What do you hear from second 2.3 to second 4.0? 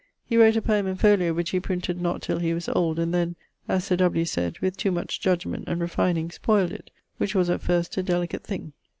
he was old, and then, (as Sir